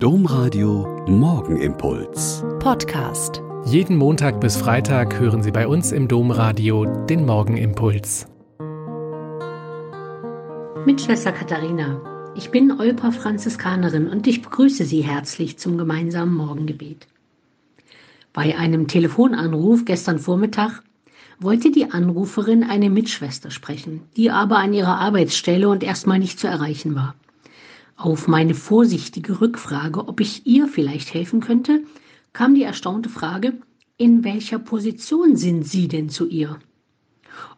[0.00, 2.44] Domradio Morgenimpuls.
[2.60, 3.42] Podcast.
[3.64, 8.28] Jeden Montag bis Freitag hören Sie bei uns im Domradio den Morgenimpuls.
[10.86, 12.00] Mit Schwester Katharina.
[12.36, 17.08] Ich bin Olpa Franziskanerin und ich begrüße Sie herzlich zum gemeinsamen Morgengebet.
[18.32, 20.84] Bei einem Telefonanruf gestern Vormittag
[21.40, 26.46] wollte die Anruferin eine Mitschwester sprechen, die aber an ihrer Arbeitsstelle und erstmal nicht zu
[26.46, 27.16] erreichen war.
[27.98, 31.82] Auf meine vorsichtige Rückfrage, ob ich ihr vielleicht helfen könnte,
[32.32, 33.54] kam die erstaunte Frage,
[33.96, 36.60] in welcher Position sind Sie denn zu ihr?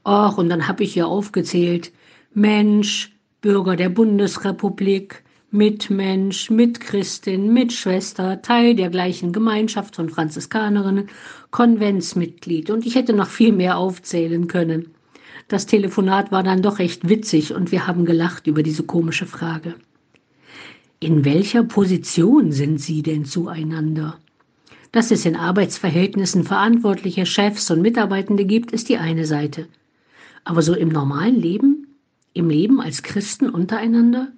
[0.03, 1.93] Ach, und dann habe ich ihr aufgezählt,
[2.33, 11.11] Mensch, Bürger der Bundesrepublik, Mitmensch, Mitchristin, Mitschwester, Teil der gleichen Gemeinschaft von Franziskanerinnen,
[11.51, 14.95] Konventsmitglied und ich hätte noch viel mehr aufzählen können.
[15.49, 19.75] Das Telefonat war dann doch recht witzig und wir haben gelacht über diese komische Frage.
[21.03, 24.19] In welcher Position sind Sie denn zueinander?
[24.93, 29.67] Dass es in Arbeitsverhältnissen verantwortliche Chefs und Mitarbeitende gibt, ist die eine Seite.
[30.45, 31.87] Aber so im normalen Leben,
[32.35, 34.29] im Leben als Christen untereinander,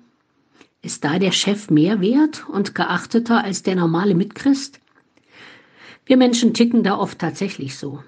[0.82, 4.78] ist da der Chef mehr wert und geachteter als der normale Mitchrist?
[6.06, 8.04] Wir Menschen ticken da oft tatsächlich so.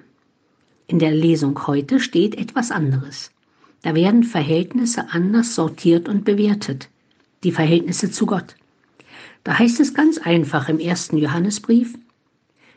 [0.87, 3.33] In der Lesung heute steht etwas anderes.
[3.83, 6.89] Da werden Verhältnisse anders sortiert und bewertet
[7.45, 8.57] die Verhältnisse zu Gott.
[9.45, 11.97] Da heißt es ganz einfach im ersten Johannesbrief,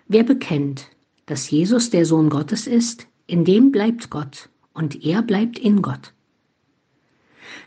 [0.08, 0.90] wer bekennt,
[1.26, 6.14] dass Jesus der Sohn Gottes ist, in dem bleibt Gott und er bleibt in Gott.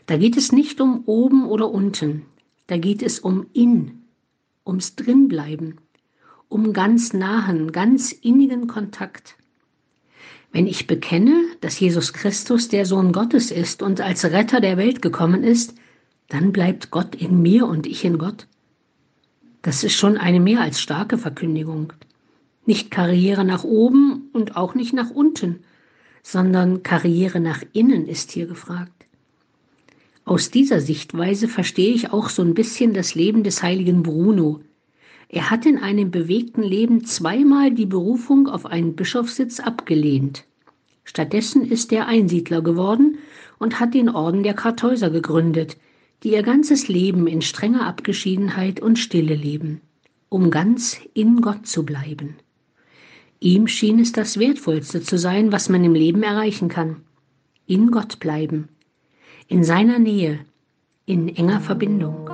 [0.05, 2.25] Da geht es nicht um oben oder unten,
[2.67, 4.03] da geht es um in,
[4.65, 5.79] ums Drinbleiben,
[6.47, 9.35] um ganz nahen, ganz innigen Kontakt.
[10.51, 15.01] Wenn ich bekenne, dass Jesus Christus der Sohn Gottes ist und als Retter der Welt
[15.01, 15.75] gekommen ist,
[16.31, 18.47] dann bleibt Gott in mir und ich in Gott.
[19.61, 21.91] Das ist schon eine mehr als starke Verkündigung.
[22.65, 25.59] Nicht Karriere nach oben und auch nicht nach unten,
[26.23, 29.05] sondern Karriere nach innen ist hier gefragt.
[30.23, 34.61] Aus dieser Sichtweise verstehe ich auch so ein bisschen das Leben des heiligen Bruno.
[35.27, 40.45] Er hat in einem bewegten Leben zweimal die Berufung auf einen Bischofssitz abgelehnt.
[41.03, 43.17] Stattdessen ist er Einsiedler geworden
[43.59, 45.75] und hat den Orden der Kartäuser gegründet,
[46.23, 49.81] die ihr ganzes Leben in strenger Abgeschiedenheit und Stille leben,
[50.29, 52.35] um ganz in Gott zu bleiben.
[53.39, 56.97] Ihm schien es das Wertvollste zu sein, was man im Leben erreichen kann.
[57.65, 58.69] In Gott bleiben,
[59.47, 60.39] in seiner Nähe,
[61.05, 62.29] in enger Verbindung.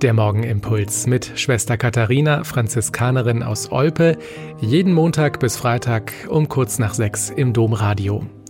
[0.00, 4.18] Der Morgenimpuls mit Schwester Katharina, Franziskanerin aus Olpe,
[4.60, 8.26] jeden Montag bis Freitag um kurz nach sechs im Domradio.